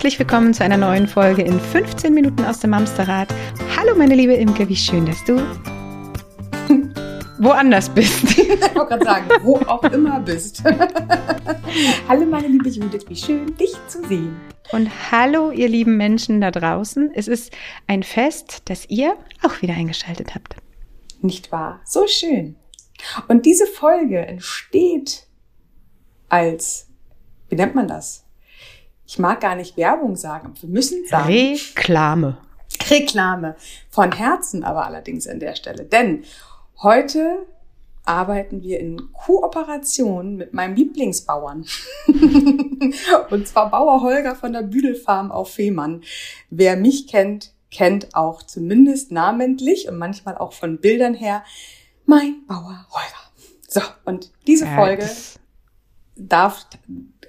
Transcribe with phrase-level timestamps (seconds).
[0.00, 3.28] Herzlich willkommen zu einer neuen Folge in 15 Minuten aus dem Amsterrad.
[3.76, 5.36] Hallo meine liebe Imke, wie schön, dass du
[7.38, 8.24] woanders bist.
[8.38, 10.64] Ich wollte gerade sagen, wo auch immer bist.
[12.08, 14.40] hallo meine liebe Judith, wie schön, dich zu sehen.
[14.72, 17.10] Und hallo ihr lieben Menschen da draußen.
[17.12, 17.52] Es ist
[17.86, 20.56] ein Fest, das ihr auch wieder eingeschaltet habt.
[21.20, 21.82] Nicht wahr?
[21.84, 22.56] So schön.
[23.28, 25.26] Und diese Folge entsteht
[26.30, 26.88] als,
[27.50, 28.24] wie nennt man das?
[29.10, 31.26] Ich mag gar nicht Werbung sagen, wir müssen sagen.
[31.26, 32.38] Reklame.
[32.88, 33.56] Reklame.
[33.88, 35.84] Von Herzen aber allerdings an der Stelle.
[35.84, 36.22] Denn
[36.80, 37.44] heute
[38.04, 41.66] arbeiten wir in Kooperation mit meinem Lieblingsbauern.
[43.30, 46.02] Und zwar Bauer Holger von der Büdelfarm auf Fehmarn.
[46.50, 51.42] Wer mich kennt, kennt auch zumindest namentlich und manchmal auch von Bildern her
[52.06, 53.58] mein Bauer Holger.
[53.66, 55.10] So, und diese Folge
[56.14, 56.66] darf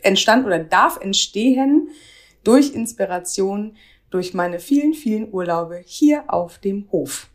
[0.01, 1.89] entstand oder darf entstehen
[2.43, 3.75] durch Inspiration,
[4.09, 7.27] durch meine vielen, vielen Urlaube hier auf dem Hof.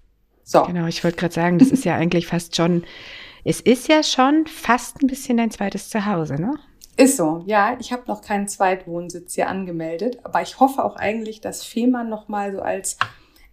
[0.42, 0.62] So.
[0.62, 2.84] Genau, ich wollte gerade sagen, das ist ja eigentlich fast schon,
[3.44, 6.54] es ist ja schon fast ein bisschen dein zweites Zuhause, ne?
[6.96, 7.76] Ist so, ja.
[7.78, 12.28] Ich habe noch keinen Zweitwohnsitz hier angemeldet, aber ich hoffe auch eigentlich, dass Fehmarn noch
[12.28, 12.96] mal so als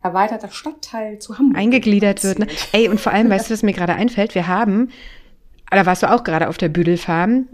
[0.02, 2.40] erweiterter Stadtteil zu Hamburg eingegliedert wird.
[2.40, 2.48] Ne?
[2.72, 4.36] Ey, und vor allem, weißt du, was mir gerade einfällt?
[4.36, 4.90] Wir haben,
[5.72, 7.48] da warst du auch gerade auf der Büdelfarm,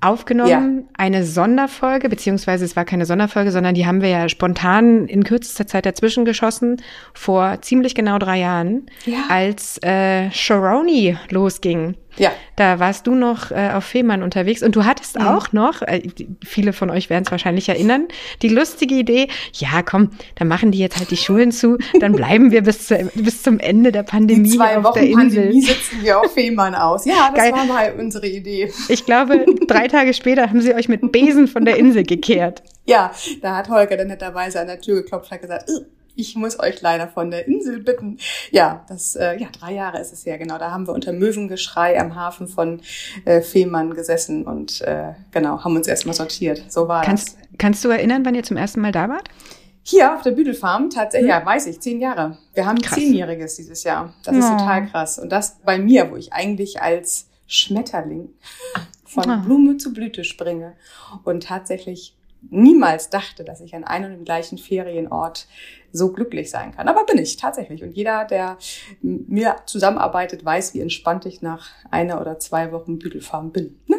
[0.00, 0.88] aufgenommen, ja.
[0.98, 5.66] eine Sonderfolge, beziehungsweise es war keine Sonderfolge, sondern die haben wir ja spontan in kürzester
[5.66, 6.82] Zeit dazwischen geschossen,
[7.14, 9.24] vor ziemlich genau drei Jahren, ja.
[9.28, 11.96] als äh, Sharoni losging.
[12.16, 12.30] Ja.
[12.56, 15.26] Da warst du noch äh, auf Fehmarn unterwegs und du hattest mhm.
[15.26, 16.02] auch noch, äh,
[16.44, 18.06] viele von euch werden es wahrscheinlich erinnern,
[18.42, 22.52] die lustige Idee, ja komm, dann machen die jetzt halt die Schulen zu, dann bleiben
[22.52, 25.42] wir bis, zu, bis zum Ende der Pandemie die zwei auf Wochen der Insel.
[25.42, 27.04] Pandemie sitzen wir auf Fehmarn aus.
[27.04, 27.52] Ja, das Geil.
[27.52, 28.72] war mal unsere Idee.
[28.88, 32.62] Ich glaube, drei Tage später haben sie euch mit Besen von der Insel gekehrt.
[32.84, 35.70] Ja, da hat Holger dann netterweise an der Tür geklopft und hat gesagt,
[36.16, 38.18] ich muss euch leider von der Insel bitten.
[38.50, 40.58] Ja, das, äh, ja, drei Jahre ist es ja genau.
[40.58, 42.82] Da haben wir unter Möwengeschrei am Hafen von
[43.24, 46.64] äh, Fehmarn gesessen und äh, genau, haben uns erstmal sortiert.
[46.68, 47.48] So war kannst, das.
[47.58, 49.28] Kannst du erinnern, wann ihr zum ersten Mal da wart?
[49.82, 51.40] Hier auf der Büdelfarm, tatsächlich, mhm.
[51.40, 52.38] ja, weiß ich, zehn Jahre.
[52.54, 52.94] Wir haben krass.
[52.94, 54.14] zehnjähriges dieses Jahr.
[54.24, 54.56] Das ist oh.
[54.56, 55.18] total krass.
[55.18, 58.30] Und das bei mir, wo ich eigentlich als Schmetterling
[59.14, 59.44] von oh.
[59.44, 60.74] Blume zu Blüte springe
[61.24, 62.16] und tatsächlich
[62.50, 65.46] niemals dachte, dass ich an einem und dem gleichen Ferienort
[65.92, 66.88] so glücklich sein kann.
[66.88, 67.82] Aber bin ich tatsächlich.
[67.82, 68.58] Und jeder, der
[69.00, 73.78] mir zusammenarbeitet, weiß, wie entspannt ich nach einer oder zwei Wochen Büdelfarm bin.
[73.86, 73.96] Ne,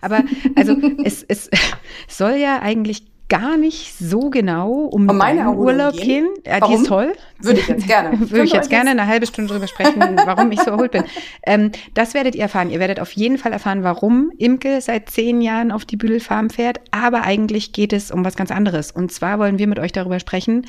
[0.00, 0.22] Aber
[0.54, 1.50] also es, es
[2.08, 6.28] soll ja eigentlich gar nicht so genau um, um meine Urlaub gehen.
[6.44, 7.14] Ja, die ist toll.
[7.38, 8.20] Würde ich jetzt gerne.
[8.20, 11.04] Würde ich jetzt gerne eine halbe Stunde drüber sprechen, warum ich so erholt bin.
[11.46, 12.68] Ähm, das werdet ihr erfahren.
[12.68, 16.82] Ihr werdet auf jeden Fall erfahren, warum Imke seit zehn Jahren auf die Büdelfarm fährt.
[16.90, 18.90] Aber eigentlich geht es um was ganz anderes.
[18.90, 20.66] Und zwar wollen wir mit euch darüber sprechen.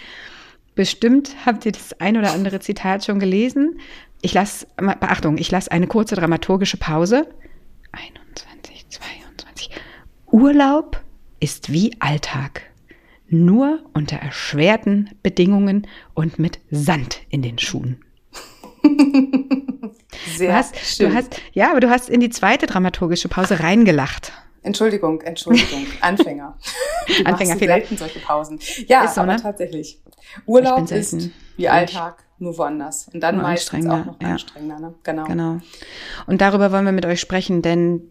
[0.73, 3.77] Bestimmt habt ihr das ein oder andere Zitat schon gelesen.
[4.21, 7.27] Ich lasse, Beachtung, ich lasse eine kurze dramaturgische Pause.
[7.91, 9.69] 21, 22.
[10.31, 11.02] Urlaub
[11.43, 12.61] ist wie Alltag,
[13.27, 18.01] nur unter erschwerten Bedingungen und mit Sand in den Schuhen.
[20.37, 21.09] Sehr du hast, schön.
[21.09, 24.31] Du hast, ja, aber du hast in die zweite dramaturgische Pause reingelacht.
[24.61, 26.57] Entschuldigung, Entschuldigung, Anfänger.
[27.25, 28.59] Anfänger selten solche Pausen.
[28.87, 29.41] Ja, so, aber ne?
[29.41, 30.01] tatsächlich.
[30.45, 33.09] Urlaub ist wie Alltag, nur woanders.
[33.13, 34.29] Und dann nur meistens auch noch ja.
[34.29, 34.79] anstrengender.
[34.79, 34.95] Ne?
[35.03, 35.25] Genau.
[35.25, 35.59] genau.
[36.25, 38.07] Und darüber wollen wir mit euch sprechen, denn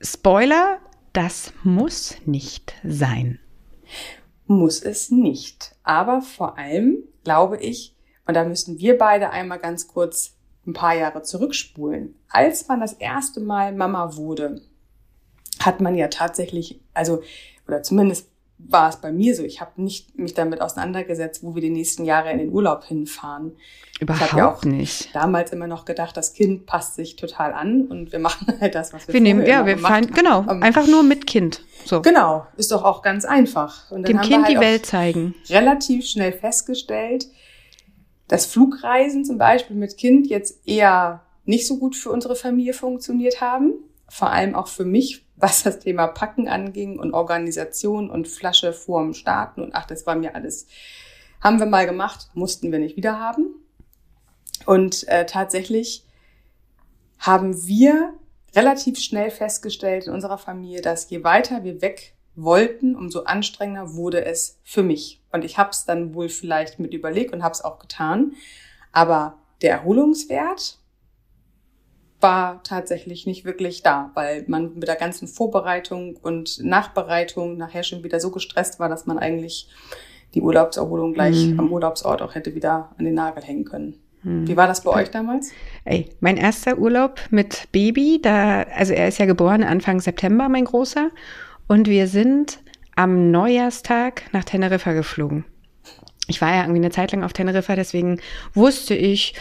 [0.00, 0.78] Spoiler,
[1.16, 3.40] das muss nicht sein.
[4.46, 5.74] Muss es nicht.
[5.82, 7.96] Aber vor allem glaube ich,
[8.26, 12.16] und da müssen wir beide einmal ganz kurz ein paar Jahre zurückspulen.
[12.28, 14.60] Als man das erste Mal Mama wurde,
[15.60, 17.22] hat man ja tatsächlich, also,
[17.66, 19.42] oder zumindest war es bei mir so.
[19.42, 23.52] Ich habe nicht mich damit auseinandergesetzt, wo wir die nächsten Jahre in den Urlaub hinfahren.
[24.00, 25.14] Überhaupt ich ja auch nicht.
[25.14, 28.92] Damals immer noch gedacht, das Kind passt sich total an und wir machen halt das,
[28.92, 31.62] was wir Wir nehmen, ja, wir fahren, genau, um, einfach nur mit Kind.
[31.84, 32.02] So.
[32.02, 33.90] Genau, ist doch auch ganz einfach.
[33.90, 35.34] Und Dem Kind halt die Welt zeigen.
[35.48, 37.26] Relativ schnell festgestellt,
[38.28, 43.40] dass Flugreisen zum Beispiel mit Kind jetzt eher nicht so gut für unsere Familie funktioniert
[43.40, 43.74] haben.
[44.08, 49.14] Vor allem auch für mich, was das Thema Packen anging und Organisation und Flasche vorm
[49.14, 50.66] Starten und ach, das war mir alles,
[51.40, 53.54] haben wir mal gemacht, mussten wir nicht wieder haben.
[54.64, 56.04] Und äh, tatsächlich
[57.18, 58.14] haben wir
[58.54, 64.24] relativ schnell festgestellt in unserer Familie, dass je weiter wir weg wollten, umso anstrengender wurde
[64.24, 65.22] es für mich.
[65.32, 68.34] Und ich habe es dann wohl vielleicht mit überlegt und habe es auch getan.
[68.92, 70.78] Aber der Erholungswert
[72.20, 78.02] war tatsächlich nicht wirklich da, weil man mit der ganzen Vorbereitung und Nachbereitung nachher schon
[78.02, 79.68] wieder so gestresst war, dass man eigentlich
[80.34, 81.60] die Urlaubserholung gleich mhm.
[81.60, 83.94] am Urlaubsort auch hätte wieder an den Nagel hängen können.
[84.22, 84.48] Mhm.
[84.48, 85.50] Wie war das bei euch damals?
[85.84, 90.64] Ey, mein erster Urlaub mit Baby, da, also er ist ja geboren Anfang September, mein
[90.64, 91.10] Großer,
[91.68, 92.58] und wir sind
[92.94, 95.44] am Neujahrstag nach Teneriffa geflogen
[96.26, 98.20] ich war ja irgendwie eine Zeit lang auf Teneriffa, deswegen
[98.54, 99.34] wusste ich,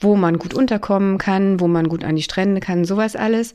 [0.00, 3.54] wo man gut unterkommen kann, wo man gut an die Strände kann, sowas alles.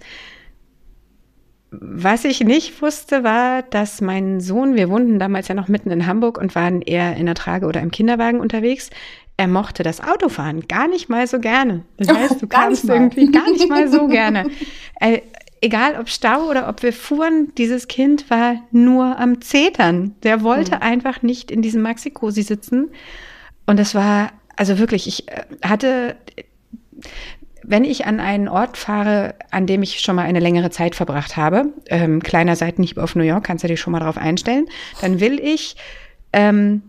[1.71, 6.05] Was ich nicht wusste, war, dass mein Sohn, wir wohnten damals ja noch mitten in
[6.05, 8.91] Hamburg und waren eher in der Trage oder im Kinderwagen unterwegs.
[9.37, 11.83] Er mochte das Autofahren gar nicht mal so gerne.
[11.97, 14.49] Das heißt, du kamst irgendwie gar nicht mal so gerne.
[14.99, 15.21] Er,
[15.63, 20.13] egal ob Stau oder ob wir fuhren, dieses Kind war nur am Zetern.
[20.23, 20.81] Der wollte mhm.
[20.81, 22.91] einfach nicht in diesem Maxi-Cosi sitzen.
[23.65, 26.17] Und das war, also wirklich, ich äh, hatte,
[27.63, 31.37] wenn ich an einen Ort fahre, an dem ich schon mal eine längere Zeit verbracht
[31.37, 34.65] habe, ähm, kleiner Seitenhieb auf New York, kannst du dich schon mal drauf einstellen,
[34.99, 35.77] dann will ich
[36.33, 36.83] ähm,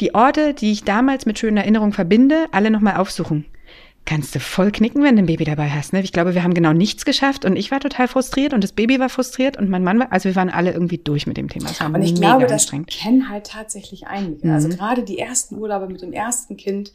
[0.00, 3.44] die Orte, die ich damals mit schönen Erinnerungen verbinde, alle nochmal aufsuchen
[4.06, 5.92] kannst du voll knicken, wenn du ein Baby dabei hast.
[5.92, 6.00] Ne?
[6.00, 8.98] Ich glaube, wir haben genau nichts geschafft und ich war total frustriert und das Baby
[8.98, 11.68] war frustriert und mein Mann war, also wir waren alle irgendwie durch mit dem Thema.
[11.68, 14.50] Das war und ich glaube, das kennen halt tatsächlich einige.
[14.52, 14.72] Also mhm.
[14.72, 16.92] Also gerade die ersten Urlaube mit dem ersten Kind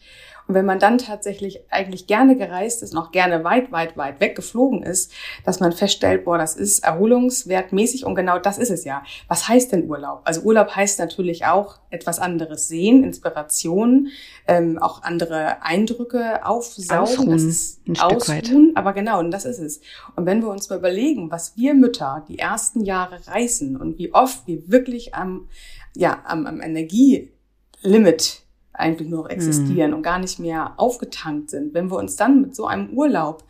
[0.52, 4.20] und wenn man dann tatsächlich eigentlich gerne gereist ist und auch gerne weit, weit, weit
[4.20, 5.14] weggeflogen ist,
[5.46, 9.02] dass man feststellt, boah, das ist erholungswertmäßig und genau das ist es ja.
[9.30, 10.20] Was heißt denn Urlaub?
[10.26, 14.10] Also Urlaub heißt natürlich auch etwas anderes sehen, Inspiration,
[14.46, 17.02] ähm, auch andere Eindrücke aufsaugen.
[17.02, 18.52] Ausruhen, das ist ein Stück weit.
[18.76, 19.80] aber genau, und das ist es.
[20.18, 24.14] Und wenn wir uns mal überlegen, was wir Mütter die ersten Jahre reißen und wie
[24.14, 25.48] oft wir wirklich am,
[25.96, 28.42] ja, am, am Energielimit
[28.82, 29.98] eigentlich nur noch existieren mhm.
[29.98, 31.74] und gar nicht mehr aufgetankt sind.
[31.74, 33.44] Wenn wir uns dann mit so einem Urlaub,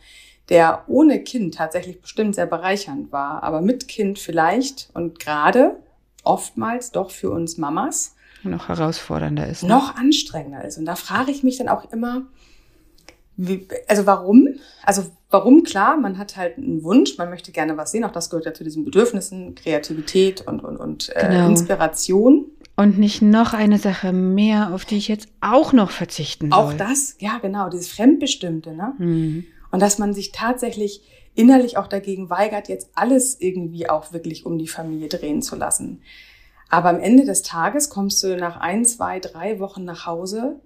[0.48, 5.76] der ohne Kind tatsächlich bestimmt sehr bereichernd war, aber mit Kind vielleicht und gerade
[6.24, 8.14] oftmals doch für uns Mamas
[8.44, 9.62] noch herausfordernder ist.
[9.62, 9.68] Ne?
[9.68, 10.78] Noch anstrengender ist.
[10.78, 12.22] Und da frage ich mich dann auch immer,
[13.36, 14.48] wie, also warum?
[14.82, 15.62] Also warum?
[15.62, 18.04] Klar, man hat halt einen Wunsch, man möchte gerne was sehen.
[18.04, 21.48] Auch das gehört ja zu diesen Bedürfnissen, Kreativität und, und, und äh, genau.
[21.48, 22.46] Inspiration.
[22.74, 26.58] Und nicht noch eine Sache mehr, auf die ich jetzt auch noch verzichten soll.
[26.58, 28.94] Auch das, ja genau, dieses Fremdbestimmte, ne?
[28.98, 29.44] Mhm.
[29.70, 31.02] Und dass man sich tatsächlich
[31.34, 36.02] innerlich auch dagegen weigert, jetzt alles irgendwie auch wirklich um die Familie drehen zu lassen.
[36.68, 40.60] Aber am Ende des Tages kommst du nach ein, zwei, drei Wochen nach Hause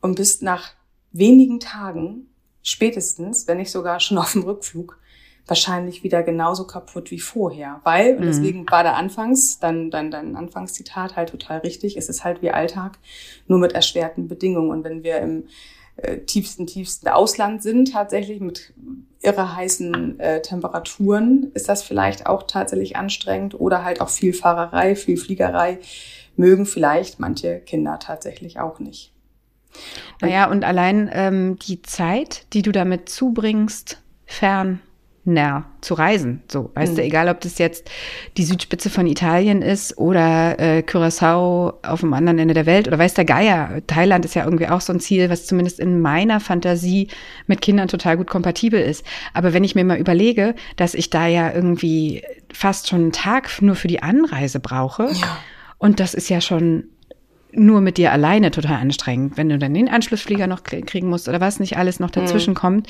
[0.00, 0.72] und bist nach
[1.12, 2.28] wenigen Tagen,
[2.62, 4.98] spätestens, wenn nicht sogar schon auf dem Rückflug,
[5.46, 7.80] wahrscheinlich wieder genauso kaputt wie vorher.
[7.84, 8.26] Weil, und mhm.
[8.26, 12.50] deswegen war der Anfangs, dann, dann, dein Anfangszitat halt total richtig, es ist halt wie
[12.50, 12.98] Alltag,
[13.46, 14.70] nur mit erschwerten Bedingungen.
[14.70, 15.44] Und wenn wir im
[15.96, 18.74] äh, tiefsten, tiefsten Ausland sind, tatsächlich mit
[19.22, 24.96] irre heißen äh, Temperaturen, ist das vielleicht auch tatsächlich anstrengend oder halt auch viel Fahrerei,
[24.96, 25.78] viel Fliegerei,
[26.36, 29.12] mögen vielleicht manche Kinder tatsächlich auch nicht.
[30.20, 34.80] Naja, und allein ähm, die Zeit, die du damit zubringst, fern
[35.28, 36.42] na, zu reisen.
[36.46, 36.96] So, weißt mhm.
[36.96, 37.90] du, egal ob das jetzt
[38.36, 42.98] die Südspitze von Italien ist oder äh, Curaçao auf dem anderen Ende der Welt oder
[42.98, 43.82] weiß der Geier.
[43.88, 47.08] Thailand ist ja irgendwie auch so ein Ziel, was zumindest in meiner Fantasie
[47.48, 49.04] mit Kindern total gut kompatibel ist.
[49.34, 52.22] Aber wenn ich mir mal überlege, dass ich da ja irgendwie
[52.52, 55.10] fast schon einen Tag nur für die Anreise brauche.
[55.12, 55.38] Ja.
[55.78, 56.84] Und das ist ja schon
[57.52, 61.40] nur mit dir alleine total anstrengend, wenn du dann den Anschlussflieger noch kriegen musst oder
[61.40, 62.56] was nicht alles noch dazwischen mhm.
[62.56, 62.88] kommt.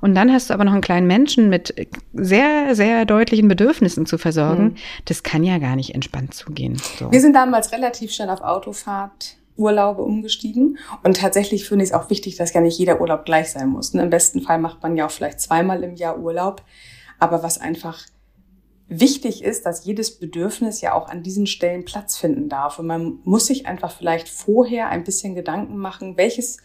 [0.00, 1.74] Und dann hast du aber noch einen kleinen Menschen mit
[2.14, 4.64] sehr, sehr deutlichen Bedürfnissen zu versorgen.
[4.64, 4.74] Mhm.
[5.04, 6.76] Das kann ja gar nicht entspannt zugehen.
[6.98, 7.12] So.
[7.12, 10.78] Wir sind damals relativ schnell auf Autofahrt Urlaube umgestiegen.
[11.02, 13.92] Und tatsächlich finde ich es auch wichtig, dass ja nicht jeder Urlaub gleich sein muss.
[13.92, 14.02] Ne?
[14.02, 16.62] Im besten Fall macht man ja auch vielleicht zweimal im Jahr Urlaub.
[17.18, 18.06] Aber was einfach
[18.88, 22.78] wichtig ist, dass jedes Bedürfnis ja auch an diesen Stellen Platz finden darf.
[22.78, 26.58] Und man muss sich einfach vielleicht vorher ein bisschen Gedanken machen, welches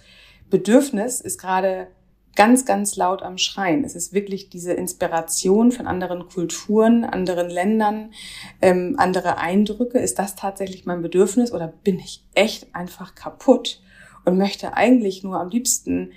[0.50, 1.88] Bedürfnis ist gerade
[2.36, 3.84] ganz, ganz laut am Schreien.
[3.84, 8.12] Es ist wirklich diese Inspiration von anderen Kulturen, anderen Ländern,
[8.62, 10.00] ähm, andere Eindrücke.
[10.00, 13.82] Ist das tatsächlich mein Bedürfnis oder bin ich echt einfach kaputt
[14.26, 16.12] und möchte eigentlich nur am liebsten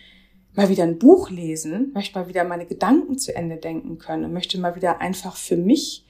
[0.57, 4.59] mal wieder ein Buch lesen, möchte mal wieder meine Gedanken zu Ende denken können, möchte
[4.59, 6.05] mal wieder einfach für mich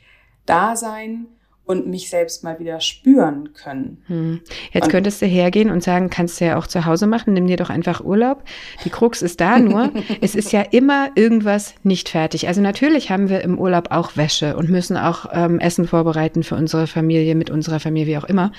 [0.46, 1.26] da sein
[1.66, 4.02] und mich selbst mal wieder spüren können.
[4.06, 4.40] Hm.
[4.72, 7.48] Jetzt und könntest du hergehen und sagen, kannst du ja auch zu Hause machen, nimm
[7.48, 8.44] dir doch einfach Urlaub.
[8.84, 12.46] Die Krux ist da nur, es ist ja immer irgendwas nicht fertig.
[12.46, 16.54] Also natürlich haben wir im Urlaub auch Wäsche und müssen auch ähm, Essen vorbereiten für
[16.54, 18.52] unsere Familie, mit unserer Familie, wie auch immer.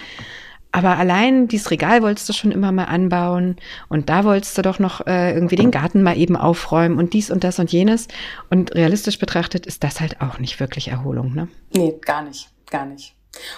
[0.77, 3.55] Aber allein dieses Regal wolltest du schon immer mal anbauen
[3.89, 7.31] und da wolltest du doch noch äh, irgendwie den Garten mal eben aufräumen und dies
[7.31, 8.07] und das und jenes.
[8.51, 11.47] Und realistisch betrachtet ist das halt auch nicht wirklich Erholung, ne?
[11.73, 13.15] Nee, gar nicht, gar nicht.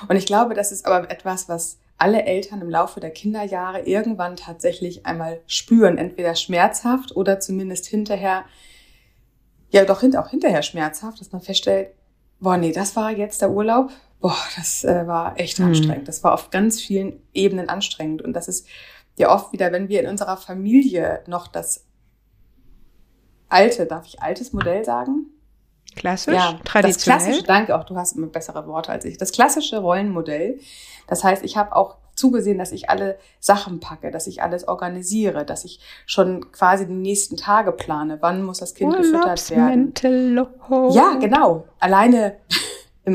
[0.07, 4.37] Und ich glaube, das ist aber etwas, was alle Eltern im Laufe der Kinderjahre irgendwann
[4.37, 8.45] tatsächlich einmal spüren, entweder schmerzhaft oder zumindest hinterher,
[9.71, 11.89] ja doch auch hinterher schmerzhaft, dass man feststellt,
[12.39, 15.67] boah, nee, das war jetzt der Urlaub, boah, das äh, war echt mhm.
[15.67, 16.07] anstrengend.
[16.07, 18.21] Das war auf ganz vielen Ebenen anstrengend.
[18.21, 18.67] Und das ist
[19.17, 21.85] ja oft wieder, wenn wir in unserer Familie noch das
[23.49, 25.25] alte, darf ich altes Modell sagen?
[25.95, 26.93] Klassisch, ja, traditionell.
[26.93, 29.17] Das klassische, danke auch, du hast immer bessere Worte als ich.
[29.17, 30.59] Das klassische Rollenmodell.
[31.07, 35.45] Das heißt, ich habe auch zugesehen, dass ich alle Sachen packe, dass ich alles organisiere,
[35.45, 38.17] dass ich schon quasi die nächsten Tage plane.
[38.21, 39.93] Wann muss das Kind gefüttert werden?
[40.93, 41.65] Ja, genau.
[41.79, 42.37] Alleine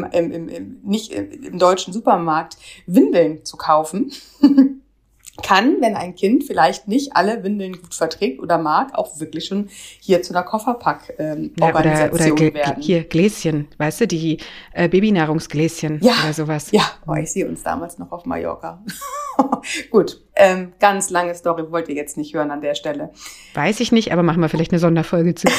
[0.03, 4.13] im, im, im, im, nicht im deutschen Supermarkt Windeln zu kaufen.
[5.43, 9.69] kann, wenn ein Kind vielleicht nicht alle Windeln gut verträgt oder mag, auch wirklich schon
[10.01, 12.83] hier zu einer Kofferpack-Organisation ähm, ja, oder, oder werden.
[12.83, 14.39] Hier Gläschen, weißt du, die
[14.73, 16.71] äh, Babynahrungsgläschen ja, oder sowas.
[16.71, 18.83] Ja, oh, ich sehe uns damals noch auf Mallorca.
[19.91, 23.11] gut, ähm, ganz lange Story wollt ihr jetzt nicht hören an der Stelle.
[23.55, 25.49] Weiß ich nicht, aber machen wir vielleicht eine Sonderfolge zu.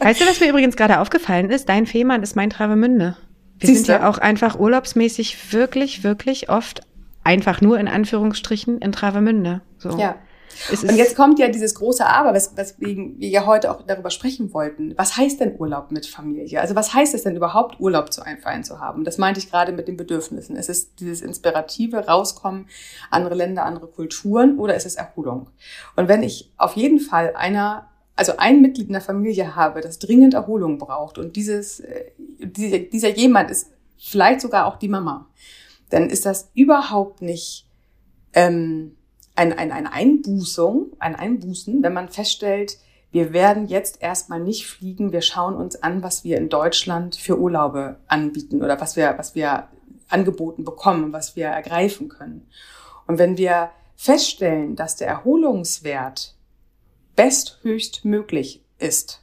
[0.00, 1.68] weißt du, was mir übrigens gerade aufgefallen ist?
[1.68, 3.16] Dein Fehmarn ist mein Travemünde.
[3.58, 6.80] Wir Siehst sind ja auch einfach urlaubsmäßig wirklich, wirklich oft
[7.24, 9.62] einfach nur in Anführungsstrichen in Travemünde.
[9.78, 9.96] So.
[9.98, 10.16] Ja.
[10.70, 14.52] Und jetzt kommt ja dieses große Aber, wes weswegen wir ja heute auch darüber sprechen
[14.52, 14.94] wollten.
[14.96, 16.60] Was heißt denn Urlaub mit Familie?
[16.60, 19.04] Also was heißt es denn überhaupt, Urlaub zu einfallen zu haben?
[19.04, 20.56] Das meinte ich gerade mit den Bedürfnissen.
[20.56, 22.66] Ist es dieses inspirative Rauskommen,
[23.10, 25.48] andere Länder, andere Kulturen oder ist es Erholung?
[25.96, 29.98] Und wenn ich auf jeden Fall einer also ein Mitglied in der Familie habe, das
[29.98, 35.28] dringend Erholung braucht und dieses, äh, dieser, dieser jemand ist vielleicht sogar auch die Mama,
[35.90, 37.66] dann ist das überhaupt nicht
[38.32, 38.96] ähm,
[39.34, 42.78] ein, ein, eine Einbußung, ein Einbußen, wenn man feststellt,
[43.12, 47.38] wir werden jetzt erstmal nicht fliegen, wir schauen uns an, was wir in Deutschland für
[47.38, 49.68] Urlaube anbieten oder was wir, was wir
[50.08, 52.48] angeboten bekommen, was wir ergreifen können.
[53.06, 56.34] Und wenn wir feststellen, dass der Erholungswert
[57.16, 59.22] besthöchst möglich ist,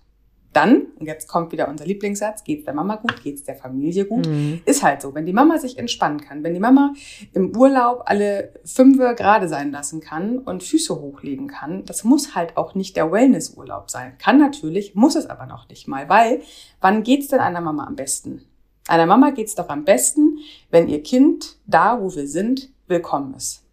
[0.54, 4.28] dann, und jetzt kommt wieder unser Lieblingssatz, geht's der Mama gut, geht's der Familie gut,
[4.28, 4.62] mhm.
[4.66, 5.14] ist halt so.
[5.14, 6.94] Wenn die Mama sich entspannen kann, wenn die Mama
[7.34, 12.58] im Urlaub alle Fünfe gerade sein lassen kann und Füße hochlegen kann, das muss halt
[12.58, 14.18] auch nicht der Wellnessurlaub sein.
[14.18, 16.42] Kann natürlich, muss es aber noch nicht mal, weil
[16.82, 18.44] wann geht's denn einer Mama am besten?
[18.88, 20.40] Einer Mama geht's doch am besten,
[20.72, 23.64] wenn ihr Kind da, wo wir sind, willkommen ist.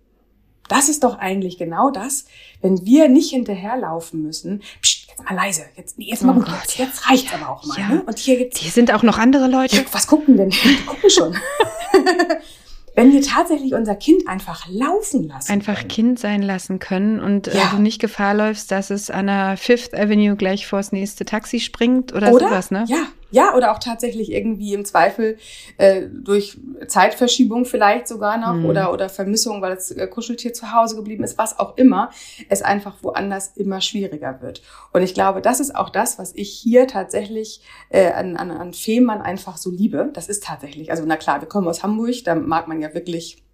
[0.68, 2.26] Das ist doch eigentlich genau das,
[2.61, 4.62] wenn wir nicht hinterherlaufen müssen.
[4.82, 7.50] Psst, jetzt mal leise, jetzt, jetzt mal oh gut, Gott, jetzt, ja, reicht's ja, aber
[7.50, 7.78] auch mal.
[7.78, 7.88] Ja.
[7.88, 8.02] Ne?
[8.06, 8.61] Und hier gibt's.
[8.61, 9.76] Hier sind auch noch andere Leute.
[9.76, 10.50] Ja, was gucken denn?
[10.64, 11.37] Die gucken schon.
[12.96, 15.52] wenn wir tatsächlich unser Kind einfach laufen lassen.
[15.52, 15.88] Einfach können.
[15.88, 17.70] Kind sein lassen können und äh, ja.
[17.70, 22.14] du nicht Gefahr läufst, dass es an der Fifth Avenue gleich vors nächste Taxi springt
[22.14, 22.87] oder, oder sowas, ne?
[22.88, 23.04] Ja,
[23.36, 25.36] ja, oder auch tatsächlich irgendwie im Zweifel
[25.76, 28.64] äh, durch Zeitverschiebung vielleicht sogar noch mhm.
[28.64, 32.08] oder, oder Vermissung, weil das äh, Kuscheltier zu Hause geblieben ist, was auch immer,
[32.48, 34.62] es einfach woanders immer schwieriger wird.
[34.94, 38.72] Und ich glaube, das ist auch das, was ich hier tatsächlich äh, an, an, an
[38.72, 40.08] Fehmarn einfach so liebe.
[40.14, 43.45] Das ist tatsächlich, also na klar, wir kommen aus Hamburg, da mag man ja wirklich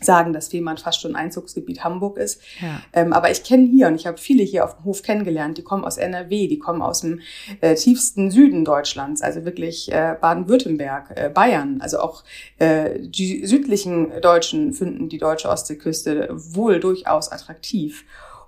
[0.00, 2.40] sagen, dass Fehmarn fast schon Einzugsgebiet Hamburg ist.
[2.60, 2.80] Ja.
[2.92, 5.62] Ähm, aber ich kenne hier und ich habe viele hier auf dem Hof kennengelernt, die
[5.62, 7.20] kommen aus NRW, die kommen aus dem
[7.60, 12.24] äh, tiefsten Süden Deutschlands, also wirklich äh, Baden-Württemberg, äh, Bayern, also auch
[12.58, 18.04] äh, die südlichen Deutschen finden die deutsche Ostseeküste wohl durchaus attraktiv.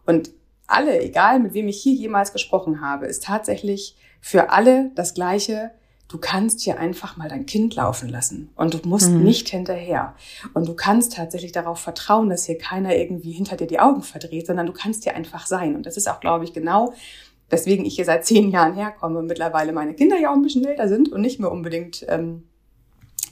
[0.06, 0.30] Und
[0.66, 5.72] alle, egal mit wem ich hier jemals gesprochen habe, ist tatsächlich für alle das Gleiche
[6.10, 9.22] du kannst hier einfach mal dein Kind laufen lassen und du musst mhm.
[9.22, 10.14] nicht hinterher.
[10.54, 14.46] Und du kannst tatsächlich darauf vertrauen, dass hier keiner irgendwie hinter dir die Augen verdreht,
[14.46, 15.76] sondern du kannst hier einfach sein.
[15.76, 16.92] Und das ist auch, glaube ich, genau
[17.50, 20.64] weswegen ich hier seit zehn Jahren herkomme und mittlerweile meine Kinder ja auch ein bisschen
[20.64, 22.44] älter sind und nicht mehr unbedingt ähm,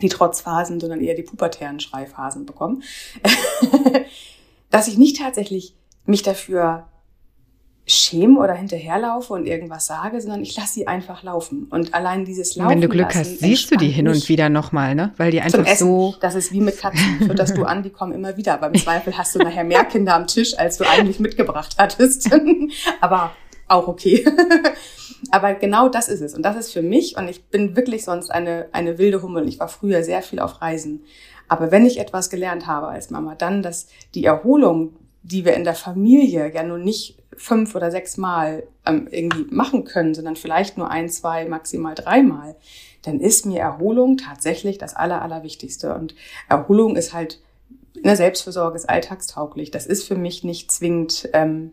[0.02, 2.82] die Trotzphasen, sondern eher die pubertären Schreiphasen bekommen,
[4.70, 6.88] dass ich nicht tatsächlich mich dafür
[7.88, 11.66] schäme oder hinterherlaufe und irgendwas sage, sondern ich lasse sie einfach laufen.
[11.70, 12.70] Und allein dieses Laufen.
[12.70, 15.12] Wenn du Glück hast, siehst du die hin und wieder nochmal, ne?
[15.16, 16.14] Weil die einfach so.
[16.20, 17.18] Das ist wie mit Katzen.
[17.26, 18.54] Fütterst du an, die kommen immer wieder.
[18.54, 22.30] Aber im Zweifel hast du nachher mehr Kinder am Tisch, als du eigentlich mitgebracht hattest.
[23.00, 23.32] Aber
[23.68, 24.24] auch okay.
[25.30, 26.34] Aber genau das ist es.
[26.34, 29.48] Und das ist für mich, und ich bin wirklich sonst eine, eine wilde Hummel.
[29.48, 31.02] Ich war früher sehr viel auf Reisen.
[31.48, 35.64] Aber wenn ich etwas gelernt habe als Mama, dann, dass die Erholung, die wir in
[35.64, 40.76] der Familie ja nun nicht fünf oder sechs Mal ähm, irgendwie machen können, sondern vielleicht
[40.76, 42.56] nur ein, zwei, maximal dreimal,
[43.02, 45.94] dann ist mir Erholung tatsächlich das Aller, Allerwichtigste.
[45.94, 46.14] Und
[46.48, 47.40] Erholung ist halt
[48.02, 49.70] eine Selbstversorge ist alltagstauglich.
[49.70, 51.72] Das ist für mich nicht zwingend ähm,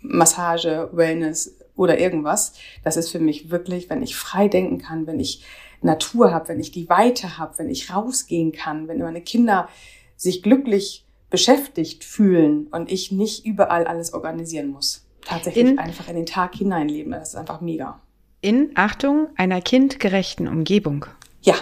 [0.00, 2.54] Massage, Wellness oder irgendwas.
[2.84, 5.44] Das ist für mich wirklich, wenn ich frei denken kann, wenn ich
[5.82, 9.68] Natur habe, wenn ich die Weite habe, wenn ich rausgehen kann, wenn meine Kinder
[10.16, 15.06] sich glücklich beschäftigt fühlen und ich nicht überall alles organisieren muss.
[15.24, 17.12] Tatsächlich in, einfach in den Tag hineinleben.
[17.12, 18.00] Das ist einfach mega.
[18.40, 21.06] In, Achtung, einer kindgerechten Umgebung.
[21.42, 21.54] Ja,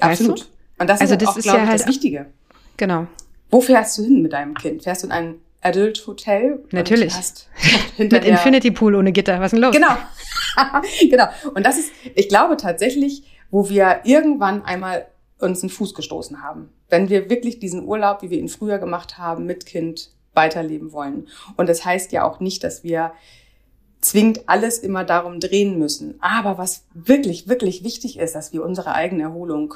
[0.00, 0.40] weißt absolut.
[0.40, 0.44] Du?
[0.78, 2.26] Und das also ist das auch, ist ja halt das Wichtige.
[2.76, 3.06] Genau.
[3.50, 4.82] Wo fährst du hin mit deinem Kind?
[4.82, 6.62] Fährst du in ein Adult Hotel?
[6.70, 7.14] Natürlich.
[7.98, 9.40] mit Infinity Pool ohne Gitter.
[9.40, 9.74] Was ist denn los?
[9.74, 9.96] Genau.
[11.10, 11.26] genau.
[11.54, 15.06] Und das ist, ich glaube tatsächlich, wo wir irgendwann einmal
[15.38, 16.68] uns einen Fuß gestoßen haben.
[16.88, 21.28] Wenn wir wirklich diesen Urlaub, wie wir ihn früher gemacht haben, mit Kind weiterleben wollen.
[21.56, 23.12] Und das heißt ja auch nicht, dass wir
[24.00, 26.14] zwingend alles immer darum drehen müssen.
[26.20, 29.74] Aber was wirklich, wirklich wichtig ist, dass wir unsere eigene Erholung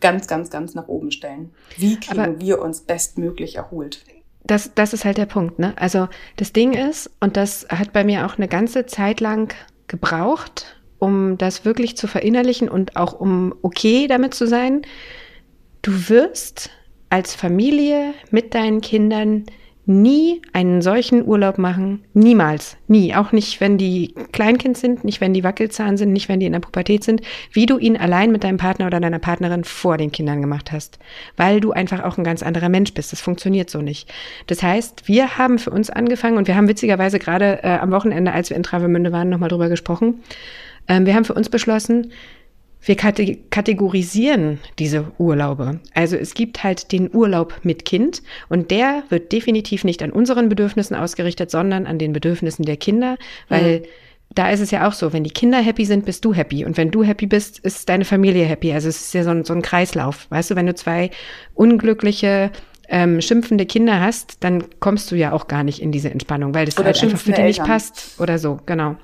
[0.00, 1.52] ganz, ganz, ganz nach oben stellen.
[1.76, 4.04] Wie kriegen Aber wir uns bestmöglich erholt?
[4.44, 5.74] Das, das ist halt der Punkt, ne?
[5.76, 9.54] Also das Ding ist, und das hat bei mir auch eine ganze Zeit lang
[9.88, 14.82] gebraucht, um das wirklich zu verinnerlichen und auch um okay damit zu sein,
[15.82, 16.70] du wirst
[17.10, 19.44] als Familie mit deinen Kindern
[19.86, 22.02] nie einen solchen Urlaub machen.
[22.12, 22.76] Niemals.
[22.88, 23.14] Nie.
[23.14, 26.52] Auch nicht, wenn die Kleinkind sind, nicht, wenn die Wackelzahn sind, nicht, wenn die in
[26.52, 30.10] der Pubertät sind, wie du ihn allein mit deinem Partner oder deiner Partnerin vor den
[30.10, 30.98] Kindern gemacht hast.
[31.36, 33.12] Weil du einfach auch ein ganz anderer Mensch bist.
[33.12, 34.12] Das funktioniert so nicht.
[34.48, 38.32] Das heißt, wir haben für uns angefangen und wir haben witzigerweise gerade äh, am Wochenende,
[38.32, 40.20] als wir in Travemünde waren, nochmal drüber gesprochen.
[40.88, 42.10] Ähm, wir haben für uns beschlossen,
[42.86, 45.80] wir kategorisieren diese Urlaube.
[45.92, 50.48] Also es gibt halt den Urlaub mit Kind und der wird definitiv nicht an unseren
[50.48, 53.16] Bedürfnissen ausgerichtet, sondern an den Bedürfnissen der Kinder,
[53.48, 53.84] weil mhm.
[54.36, 56.76] da ist es ja auch so, wenn die Kinder happy sind, bist du happy und
[56.76, 58.72] wenn du happy bist, ist deine Familie happy.
[58.72, 60.30] Also es ist ja so ein, so ein Kreislauf.
[60.30, 61.10] Weißt du, wenn du zwei
[61.54, 62.52] unglückliche
[62.88, 66.66] ähm, schimpfende Kinder hast, dann kommst du ja auch gar nicht in diese Entspannung, weil
[66.66, 68.94] das halt einfach für dich nicht passt oder so, genau.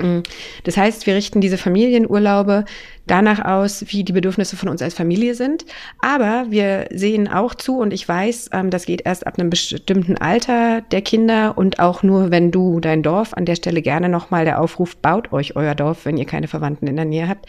[0.00, 0.20] Mm.
[0.64, 2.64] Das heißt, wir richten diese Familienurlaube
[3.06, 5.64] danach aus, wie die Bedürfnisse von uns als Familie sind.
[6.00, 10.16] Aber wir sehen auch zu, und ich weiß, ähm, das geht erst ab einem bestimmten
[10.16, 14.44] Alter der Kinder und auch nur, wenn du dein Dorf an der Stelle gerne nochmal
[14.44, 17.46] der Aufruf, baut euch euer Dorf, wenn ihr keine Verwandten in der Nähe habt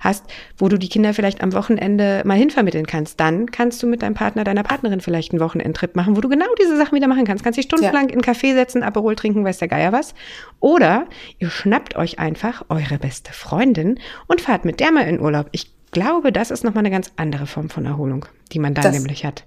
[0.00, 0.24] hast,
[0.58, 3.20] wo du die Kinder vielleicht am Wochenende mal hinvermitteln kannst.
[3.20, 6.46] Dann kannst du mit deinem Partner, deiner Partnerin vielleicht einen Wochenendtrip machen, wo du genau
[6.60, 7.44] diese Sachen wieder machen kannst.
[7.44, 8.14] Kannst dich stundenlang ja.
[8.14, 10.14] in einen Café setzen, Aperol trinken, weiß der Geier was.
[10.58, 11.06] Oder
[11.38, 15.48] ihr schnappt euch einfach eure beste Freundin und fahrt mit der mal in Urlaub.
[15.52, 18.94] Ich glaube, das ist nochmal eine ganz andere Form von Erholung, die man dann das,
[18.94, 19.44] nämlich hat.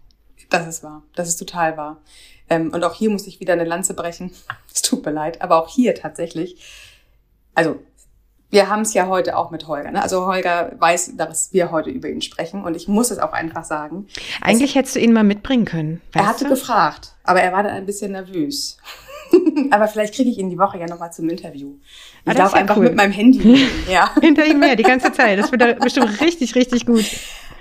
[0.49, 1.03] Das ist wahr.
[1.15, 2.01] Das ist total wahr.
[2.49, 4.31] Ähm, und auch hier muss ich wieder eine Lanze brechen.
[4.73, 6.57] Es tut mir leid, aber auch hier tatsächlich.
[7.53, 7.79] Also
[8.53, 9.89] wir haben es ja heute auch mit Holger.
[9.91, 10.01] Ne?
[10.01, 13.63] Also Holger weiß, dass wir heute über ihn sprechen und ich muss es auch einfach
[13.63, 14.07] sagen.
[14.41, 16.01] Eigentlich es, hättest du ihn mal mitbringen können.
[16.13, 16.51] Er hatte du?
[16.51, 18.77] gefragt, aber er war dann ein bisschen nervös.
[19.71, 21.73] aber vielleicht kriege ich ihn die Woche ja nochmal zum Interview.
[22.25, 22.83] Ich ah, darf einfach cool.
[22.83, 24.11] mit meinem Handy ja.
[24.21, 25.39] hinter ihm her die ganze Zeit.
[25.39, 27.05] Das wird bestimmt richtig, richtig gut.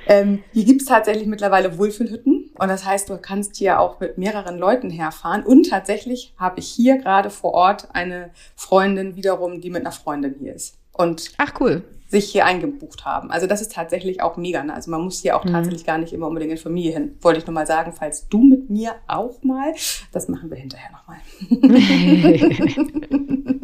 [0.07, 4.59] Ähm, hier gibt's tatsächlich mittlerweile Wohlfühlhütten und das heißt, du kannst hier auch mit mehreren
[4.59, 5.42] Leuten herfahren.
[5.42, 10.35] Und tatsächlich habe ich hier gerade vor Ort eine Freundin wiederum, die mit einer Freundin
[10.38, 11.83] hier ist und Ach cool.
[12.09, 13.31] sich hier eingebucht haben.
[13.31, 14.62] Also das ist tatsächlich auch mega.
[14.62, 14.74] Ne?
[14.74, 15.52] Also man muss hier auch mhm.
[15.52, 17.16] tatsächlich gar nicht immer unbedingt in Familie hin.
[17.20, 19.72] Wollte ich nur mal sagen, falls du mit mir auch mal,
[20.12, 21.18] das machen wir hinterher nochmal.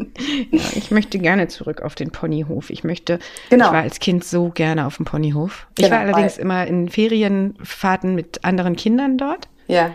[0.50, 2.70] ja, ich möchte gerne zurück auf den Ponyhof.
[2.70, 3.18] Ich möchte,
[3.50, 3.66] genau.
[3.66, 5.66] ich war als Kind so gerne auf dem Ponyhof.
[5.76, 9.48] Ich genau, war allerdings immer in Ferienfahrten mit anderen Kindern dort.
[9.66, 9.90] Ja.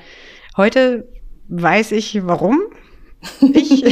[0.55, 1.07] Heute
[1.49, 2.59] weiß ich warum.
[3.53, 3.86] Ich,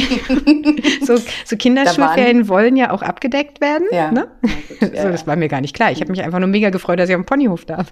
[1.06, 3.86] so, so Kinderschulferien wollen ja auch abgedeckt werden.
[3.90, 4.10] Ja.
[4.10, 4.28] Ne?
[4.42, 5.90] Ja, gut, ja, so, das war mir gar nicht klar.
[5.90, 7.90] Ich habe mich einfach nur mega gefreut, dass ich dem Ponyhof darf.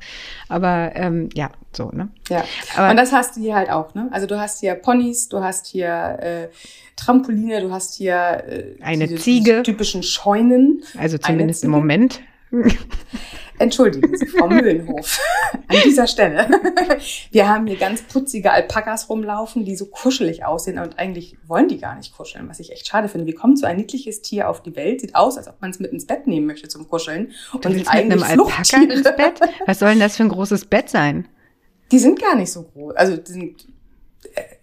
[0.49, 2.09] Aber ähm, ja, so, ne?
[2.29, 2.45] Ja.
[2.77, 4.09] Aber, Und das hast du hier halt auch, ne?
[4.13, 6.49] Also du hast hier Ponys, du hast hier äh,
[6.97, 9.63] Trampoline, du hast hier äh, eine Ziege.
[9.63, 10.83] Typischen Scheunen.
[10.99, 12.21] Also zumindest im Moment.
[13.59, 15.21] Entschuldigen Sie, Frau Mühlenhof,
[15.53, 16.49] an dieser Stelle.
[17.31, 21.79] Wir haben hier ganz putzige Alpakas rumlaufen, die so kuschelig aussehen und eigentlich wollen die
[21.79, 23.27] gar nicht kuscheln, was ich echt schade finde.
[23.27, 25.03] Wie kommt so ein niedliches Tier auf die Welt?
[25.03, 27.33] Sieht aus, als ob man es mit ins Bett nehmen möchte zum Kuscheln.
[27.53, 29.41] Und du willst mit einem Alpaka ins Bett?
[29.67, 31.29] Was soll denn das für ein großes Bett sein?
[31.93, 32.95] Die sind gar nicht so groß.
[32.95, 33.67] Also die sind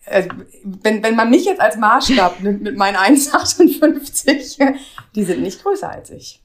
[0.06, 0.30] also,
[0.64, 4.76] wenn, wenn man mich jetzt als Maßstab nimmt mit meinen 1,58,
[5.16, 6.42] die sind nicht größer als ich.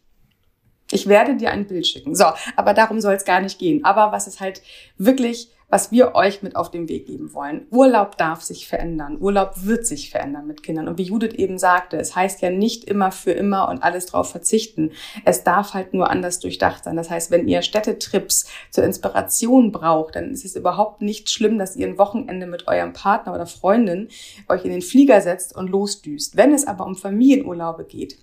[0.93, 2.15] Ich werde dir ein Bild schicken.
[2.15, 2.27] So,
[2.57, 3.85] aber darum soll es gar nicht gehen.
[3.85, 4.63] Aber was es halt
[4.99, 7.67] wirklich, was wir euch mit auf den Weg geben wollen.
[7.71, 9.17] Urlaub darf sich verändern.
[9.19, 10.87] Urlaub wird sich verändern mit Kindern.
[10.87, 14.31] Und wie Judith eben sagte, es heißt ja nicht immer für immer und alles drauf
[14.31, 14.91] verzichten.
[15.25, 16.97] Es darf halt nur anders durchdacht sein.
[16.97, 21.75] Das heißt, wenn ihr Städtetrips zur Inspiration braucht, dann ist es überhaupt nicht schlimm, dass
[21.75, 24.09] ihr ein Wochenende mit eurem Partner oder Freundin
[24.51, 26.37] euch in den Flieger setzt und losdüst.
[26.37, 28.19] Wenn es aber um Familienurlaube geht,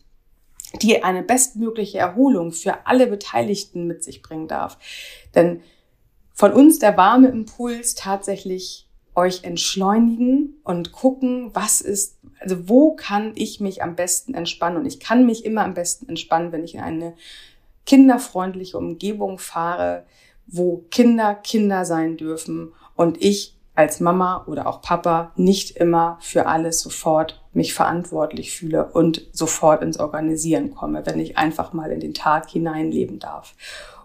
[0.81, 4.77] die eine bestmögliche Erholung für alle Beteiligten mit sich bringen darf.
[5.35, 5.61] Denn
[6.33, 13.33] von uns der warme Impuls tatsächlich euch entschleunigen und gucken, was ist, also wo kann
[13.35, 14.77] ich mich am besten entspannen?
[14.77, 17.15] Und ich kann mich immer am besten entspannen, wenn ich in eine
[17.85, 20.05] kinderfreundliche Umgebung fahre,
[20.47, 26.47] wo Kinder Kinder sein dürfen und ich als Mama oder auch Papa nicht immer für
[26.47, 32.01] alles sofort mich verantwortlich fühle und sofort ins Organisieren komme, wenn ich einfach mal in
[32.01, 33.55] den Tag hineinleben darf.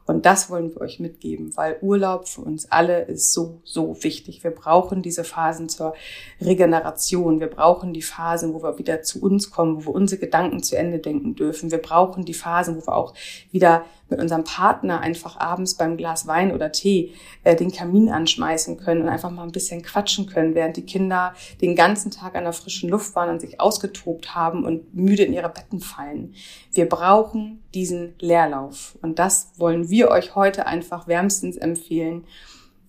[0.07, 4.45] Und das wollen wir euch mitgeben, weil Urlaub für uns alle ist so, so wichtig.
[4.45, 5.95] Wir brauchen diese Phasen zur
[6.41, 7.41] Regeneration.
[7.41, 10.77] Wir brauchen die Phasen, wo wir wieder zu uns kommen, wo wir unsere Gedanken zu
[10.77, 11.73] Ende denken dürfen.
[11.73, 13.15] Wir brauchen die Phasen, wo wir auch
[13.51, 18.77] wieder mit unserem Partner einfach abends beim Glas Wein oder Tee äh, den Kamin anschmeißen
[18.77, 22.45] können und einfach mal ein bisschen quatschen können, während die Kinder den ganzen Tag an
[22.45, 26.35] der frischen Luft waren und sich ausgetobt haben und müde in ihre Betten fallen.
[26.73, 32.25] Wir brauchen diesen Leerlauf und das wollen wir euch heute einfach wärmstens empfehlen.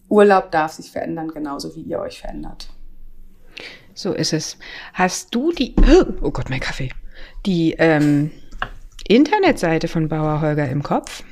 [0.10, 2.70] Urlaub darf sich verändern, genauso wie ihr euch verändert.
[3.94, 4.58] So ist es.
[4.94, 5.74] Hast du die,
[6.22, 6.92] oh Gott, mein Kaffee,
[7.46, 8.32] die ähm,
[9.08, 11.24] Internetseite von Bauer Holger im Kopf?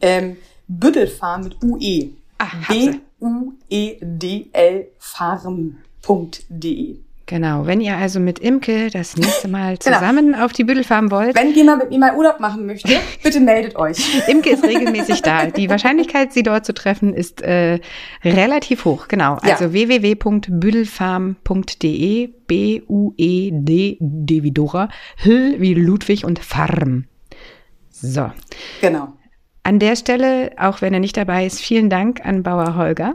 [0.00, 2.08] Ähm, Büddelfarm mit UE.
[3.20, 6.96] B-U-E-D-L farm.de.
[7.26, 9.98] Genau, wenn ihr also mit Imke das nächste Mal genau.
[9.98, 10.44] zusammen genau.
[10.44, 11.36] auf die Büdelfarm wollt.
[11.36, 14.28] Wenn jemand mit mir mal Urlaub machen möchte, bitte meldet euch.
[14.28, 15.46] Imke ist regelmäßig da.
[15.46, 17.78] Die Wahrscheinlichkeit, sie dort zu treffen, ist äh,
[18.24, 19.06] relativ hoch.
[19.06, 19.72] Genau, also ja.
[19.72, 24.88] www.büdelfarm.de, B-U-E-D, D wie Dora,
[25.18, 27.04] H wie Ludwig und Farm.
[28.00, 28.30] So.
[28.80, 29.12] Genau.
[29.62, 33.14] An der Stelle, auch wenn er nicht dabei ist, vielen Dank an Bauer Holger.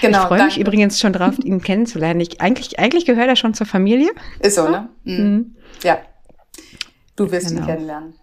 [0.00, 2.20] Genau, ich freue mich übrigens schon drauf, ihn kennenzulernen.
[2.20, 4.10] Ich, eigentlich, eigentlich gehört er schon zur Familie.
[4.38, 4.88] Ist so, ne?
[5.04, 5.16] Mhm.
[5.16, 5.56] Mhm.
[5.82, 5.98] Ja.
[7.16, 7.62] Du wirst genau.
[7.62, 8.14] ihn kennenlernen.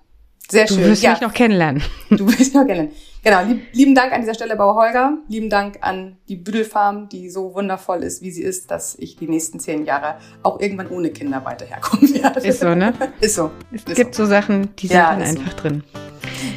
[0.49, 0.77] Sehr schön.
[0.77, 1.11] Du wirst ja.
[1.11, 1.83] mich noch kennenlernen.
[2.09, 2.93] Du wirst mich noch kennenlernen.
[3.23, 3.43] Genau.
[3.43, 5.17] Lieb, lieben Dank an dieser Stelle, Bauer Holger.
[5.27, 9.27] Lieben Dank an die Büdelfarm, die so wundervoll ist, wie sie ist, dass ich die
[9.27, 12.39] nächsten zehn Jahre auch irgendwann ohne Kinder weiter herkommen werde.
[12.39, 12.93] Ist so, ne?
[13.19, 13.51] Ist so.
[13.73, 14.23] Es ist gibt so.
[14.23, 15.57] so Sachen, die sind ja, dann einfach so.
[15.57, 15.83] drin.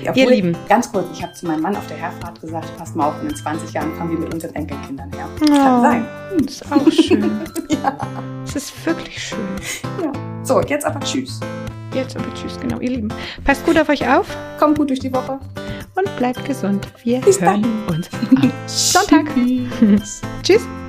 [0.04, 0.56] Ja, Ihr Lieben.
[0.68, 3.34] Ganz kurz, ich habe zu meinem Mann auf der Herfahrt gesagt, passt mal auf, in
[3.34, 5.28] 20 Jahren kommen wir mit unseren Enkelkindern her.
[5.40, 6.06] Oh, Kann sein.
[6.44, 7.40] Das ist auch schön.
[7.82, 7.98] ja.
[8.44, 9.38] Es ist wirklich schön.
[10.02, 10.12] Ja.
[10.44, 11.40] So, jetzt aber tschüss.
[11.94, 13.08] Jetzt aber tschüss, genau, ihr Lieben.
[13.44, 14.26] Passt gut auf euch auf.
[14.58, 15.38] Kommt gut durch die Woche.
[15.96, 16.86] Und bleibt gesund.
[17.02, 17.96] Wir Bis hören dann.
[17.96, 19.26] uns am Sonntag.
[20.42, 20.66] tschüss.